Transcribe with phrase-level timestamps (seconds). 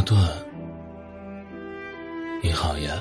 [0.00, 0.18] 诺顿，
[2.42, 2.94] 你好呀！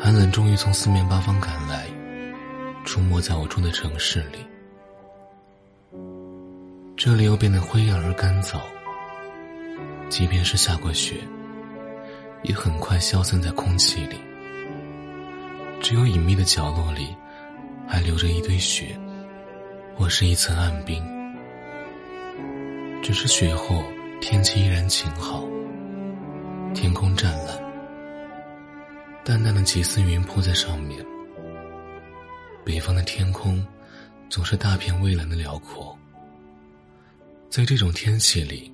[0.00, 1.86] 寒冷终于从四面八方赶来，
[2.82, 4.38] 出没在我住的城市里。
[6.96, 8.58] 这里又变得灰暗而干燥，
[10.08, 11.16] 即便是下过雪，
[12.42, 14.16] 也很快消散在空气里。
[15.82, 17.14] 只有隐秘的角落里，
[17.86, 18.98] 还留着一堆雪，
[19.94, 21.04] 或是一层暗冰。
[23.02, 23.84] 只是雪后。
[24.20, 25.44] 天气依然晴好，
[26.74, 27.56] 天空湛蓝，
[29.24, 31.04] 淡淡的几丝云铺在上面。
[32.64, 33.64] 北方的天空
[34.28, 35.96] 总是大片蔚蓝的辽阔，
[37.48, 38.70] 在这种天气里，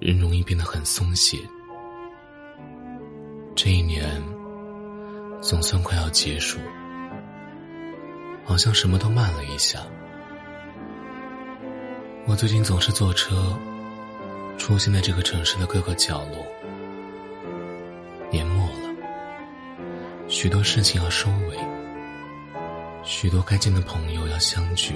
[0.00, 1.38] 人容易变得很松懈。
[3.54, 4.20] 这一年
[5.40, 6.58] 总算快要结束，
[8.44, 9.80] 好像什么都慢了一下。
[12.26, 13.56] 我最近总是坐车。
[14.56, 16.46] 出现在这个城市的各个角落。
[18.30, 18.94] 年末了，
[20.28, 21.58] 许多事情要收尾，
[23.02, 24.94] 许多该见的朋友要相聚。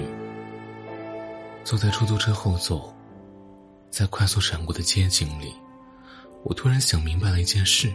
[1.63, 2.95] 坐在出租车后座，
[3.91, 5.53] 在快速闪过的街景里，
[6.43, 7.93] 我突然想明白了一件事，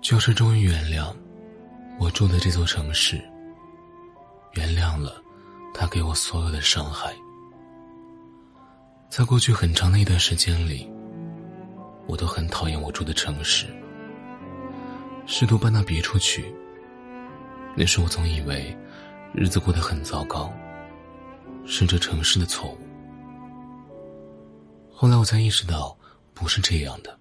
[0.00, 1.12] 就是终于原谅
[1.98, 3.20] 我住的这座城市，
[4.54, 5.20] 原谅了
[5.74, 7.12] 他给我所有的伤害。
[9.16, 10.86] 在过去很长的一段时间里，
[12.06, 13.64] 我都很讨厌我住的城市，
[15.24, 16.54] 试图搬到别处去。
[17.74, 18.76] 那时我总以为
[19.32, 20.52] 日子过得很糟糕，
[21.64, 22.78] 是这城市的错误。
[24.92, 25.96] 后来我才意识到，
[26.34, 27.18] 不是这样的，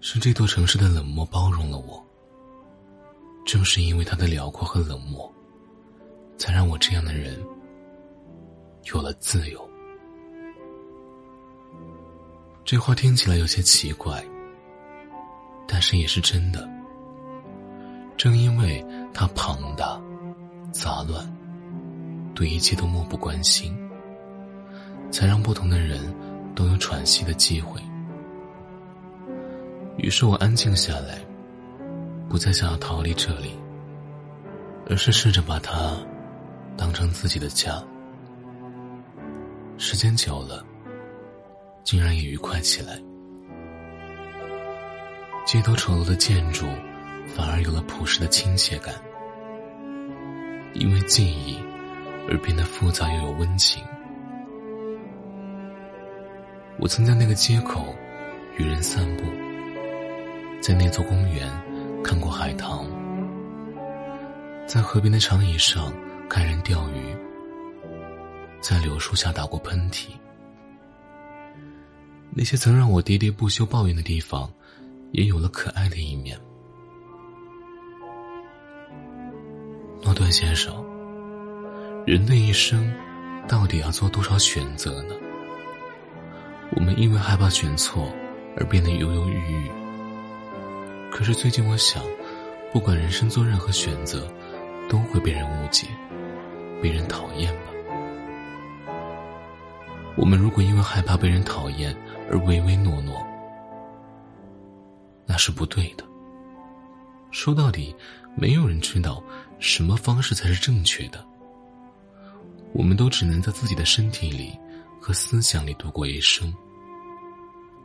[0.00, 2.04] 是这座城市的冷漠包容了我。
[3.46, 5.32] 正是因为它的辽阔和冷漠，
[6.36, 7.40] 才让我这样的人
[8.92, 9.70] 有了自由。
[12.64, 14.24] 这话听起来有些奇怪，
[15.68, 16.66] 但是也是真的。
[18.16, 18.82] 正因为
[19.12, 20.00] 它庞大、
[20.72, 21.30] 杂乱，
[22.34, 23.76] 对一切都漠不关心，
[25.10, 26.00] 才让不同的人
[26.54, 27.78] 都有喘息的机会。
[29.98, 31.18] 于是我安静下来，
[32.30, 33.50] 不再想要逃离这里，
[34.88, 35.94] 而是试着把它
[36.78, 37.84] 当成自己的家。
[39.76, 40.64] 时间久了。
[41.84, 42.98] 竟然也愉快起来。
[45.46, 46.66] 街头丑陋的建筑，
[47.36, 48.94] 反而有了朴实的亲切感。
[50.72, 51.56] 因为记忆，
[52.28, 53.84] 而变得复杂又有温情。
[56.80, 57.94] 我曾在那个街口
[58.56, 59.24] 与人散步，
[60.60, 61.48] 在那座公园
[62.02, 62.84] 看过海棠，
[64.66, 65.94] 在河边的长椅上
[66.28, 67.14] 看人钓鱼，
[68.60, 70.08] 在柳树下打过喷嚏。
[72.36, 74.50] 那些曾让我喋喋不休抱怨的地方，
[75.12, 76.36] 也有了可爱的一面。
[80.02, 80.84] 诺顿先生，
[82.04, 82.92] 人的一生
[83.48, 85.14] 到底要做多少选择呢？
[86.72, 88.12] 我们因为害怕选错
[88.56, 89.70] 而变得犹犹豫豫。
[91.12, 92.02] 可是最近我想，
[92.72, 94.28] 不管人生做任何选择，
[94.88, 95.86] 都会被人误解，
[96.82, 97.60] 被人讨厌吧。
[100.16, 101.96] 我们如果因为害怕被人讨厌
[102.30, 103.24] 而唯唯诺诺，
[105.26, 106.04] 那是不对的。
[107.30, 107.94] 说到底，
[108.36, 109.22] 没有人知道
[109.58, 111.24] 什么方式才是正确的。
[112.72, 114.58] 我们都只能在自己的身体里
[115.00, 116.52] 和思想里度过一生。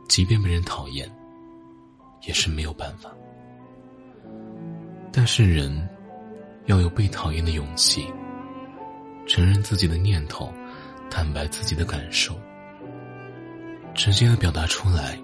[0.08, 1.08] 即便被人讨厌，
[2.26, 3.10] 也是没有办法。
[5.12, 5.88] 但是人
[6.66, 8.06] 要有被讨厌的勇气，
[9.26, 10.52] 承认自己的念头。
[11.12, 12.38] 坦白自己的感受，
[13.94, 15.18] 直接的表达出来，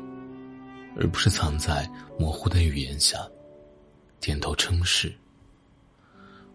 [0.99, 1.89] 而不是藏在
[2.19, 3.19] 模糊的语言下，
[4.21, 5.13] 点头称是。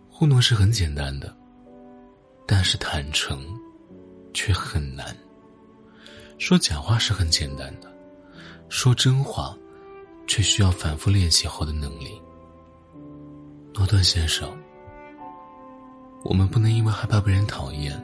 [0.09, 1.35] 糊弄是很简单的，
[2.45, 3.43] 但是坦诚
[4.33, 5.15] 却很难。
[6.37, 7.91] 说假话是很简单的，
[8.69, 9.57] 说真话
[10.27, 12.21] 却需要反复练习后的能力。
[13.73, 14.55] 诺顿先生，
[16.23, 17.99] 我们不能因为害怕被人讨厌。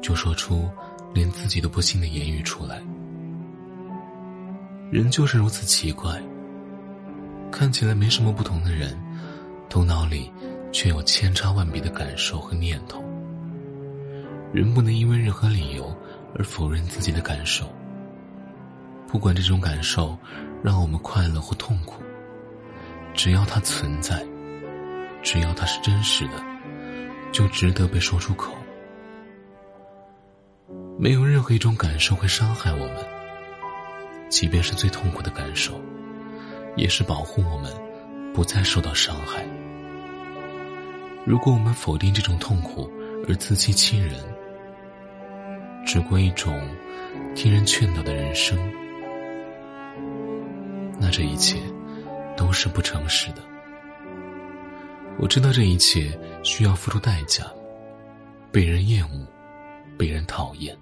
[0.00, 0.70] 就说出
[1.12, 2.80] 连自己都不信的言语出来。
[4.90, 6.18] 人就是如此奇怪，
[7.52, 8.98] 看起来没什么不同的人，
[9.68, 10.32] 头脑里
[10.72, 13.04] 却有千差万别的感受和念头。
[14.50, 15.94] 人不能因为任何理由
[16.34, 17.66] 而否认自己的感受，
[19.06, 20.16] 不管这种感受
[20.62, 22.02] 让我们快乐或痛苦，
[23.12, 24.24] 只要它存在，
[25.22, 26.42] 只要它是真实的，
[27.30, 28.54] 就值得被说出口。
[30.98, 33.17] 没有任何一种感受会伤害我们，
[34.28, 35.80] 即便是最痛苦的感受，
[36.76, 37.72] 也是保护我们
[38.34, 39.44] 不再受到伤害。
[41.26, 42.90] 如果我们否定这种痛苦
[43.26, 44.14] 而自欺欺人，
[45.86, 46.58] 只过一种
[47.34, 48.58] 听人劝导的人生，
[50.98, 51.58] 那这一切
[52.36, 53.42] 都是不诚实的。
[55.18, 57.44] 我知道这一切需要付出代价，
[58.52, 59.26] 被人厌恶，
[59.98, 60.76] 被人讨厌。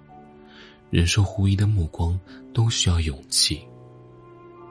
[0.89, 2.17] 忍受狐疑的目光
[2.53, 3.67] 都需要勇气，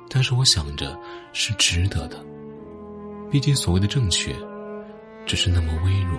[0.08, 0.98] 但是我想着
[1.32, 2.24] 是值得的。
[3.30, 4.34] 毕竟所谓的正确，
[5.26, 6.18] 只是那么微弱，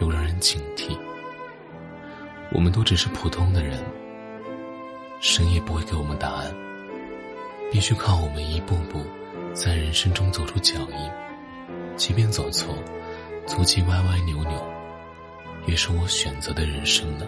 [0.00, 0.96] 又让人警惕。
[2.52, 3.78] 我们都只是普通的人，
[5.20, 6.54] 神也不会给我们答案，
[7.70, 9.04] 必须靠我们一步步
[9.52, 11.10] 在人生中走出脚印。
[11.96, 12.74] 即便走错，
[13.46, 14.64] 足迹歪歪扭扭，
[15.66, 17.26] 也是我选择的人生呢。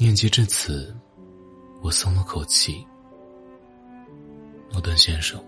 [0.00, 0.96] 念及至此，
[1.82, 2.86] 我松了口气。
[4.70, 5.44] 诺顿先生，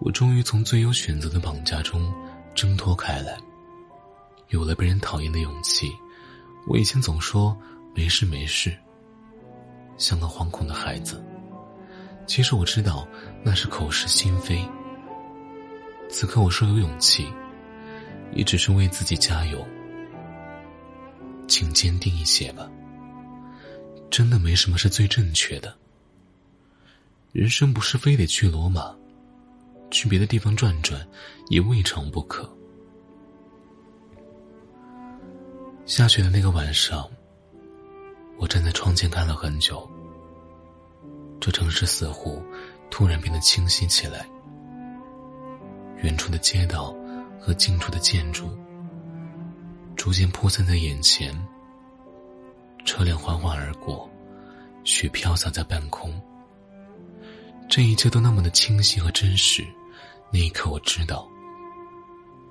[0.00, 2.12] 我终于从最有选择的绑架中
[2.54, 3.38] 挣脱开来，
[4.48, 5.90] 有了被人讨厌的勇气。
[6.66, 7.56] 我以前总说
[7.94, 8.76] 没事没事，
[9.96, 11.24] 像个惶恐的孩子。
[12.26, 13.08] 其实我知道
[13.42, 14.62] 那是口是心非。
[16.10, 17.32] 此刻我说有勇气，
[18.34, 19.66] 也只是为自己加油。
[21.46, 22.70] 请坚定一些吧。
[24.14, 25.74] 真的没什么是最正确的。
[27.32, 28.94] 人生不是非得去罗马，
[29.90, 31.04] 去别的地方转转，
[31.48, 32.48] 也未尝不可。
[35.84, 37.10] 下雪的那个晚上，
[38.38, 39.90] 我站在窗前看了很久。
[41.40, 42.40] 这城市似乎
[42.92, 44.24] 突然变得清晰起来，
[46.04, 46.94] 远处的街道
[47.40, 48.48] 和近处的建筑。
[49.96, 51.36] 逐渐铺散在眼前，
[52.84, 54.08] 车辆缓缓而过，
[54.84, 56.12] 雪飘洒在半空。
[57.68, 59.64] 这一切都那么的清晰和真实。
[60.30, 61.28] 那一刻，我知道，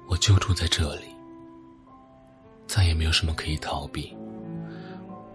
[0.07, 1.05] 我就住在这里，
[2.65, 4.15] 再也没有什么可以逃避。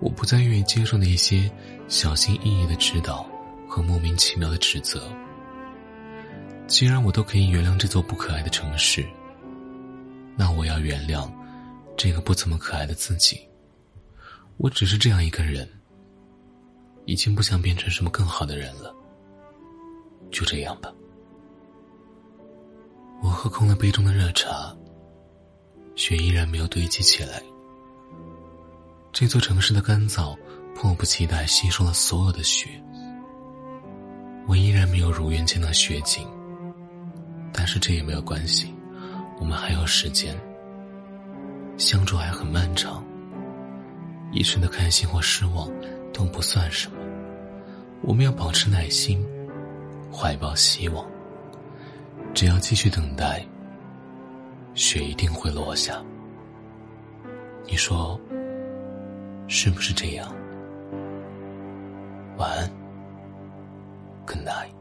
[0.01, 1.51] 我不再愿意接受那些
[1.89, 3.27] 小心翼翼的指导
[3.69, 5.11] 和莫名其妙的指责。
[6.67, 9.07] 既然我都可以原谅这座不可爱的城市，
[10.37, 11.31] 那我要原谅。
[11.97, 13.48] 这个不怎么可爱的自己，
[14.59, 15.69] 我只是这样一个人，
[17.05, 18.93] 已经不想变成什么更好的人了。
[20.33, 20.93] 就这样吧。
[23.23, 24.77] 我喝空了杯中的热茶，
[25.95, 27.41] 雪依然没有堆积起来。
[29.13, 30.37] 这座城市的干燥
[30.75, 32.69] 迫不及待吸收了所有的雪，
[34.47, 36.29] 我依然没有如愿见到雪景。
[37.53, 38.75] 但是这也没有关系，
[39.39, 40.37] 我们还有时间。
[41.77, 43.05] 相处还很漫长，
[44.31, 45.71] 一生的开心或失望
[46.13, 46.97] 都不算什么。
[48.03, 49.25] 我们要保持耐心，
[50.13, 51.05] 怀抱希望。
[52.35, 53.45] 只要继续等待，
[54.75, 56.03] 雪一定会落下。
[57.67, 58.21] 你说，
[59.49, 60.33] 是不是这样？
[62.37, 62.71] 晚安
[64.27, 64.78] ，Good night。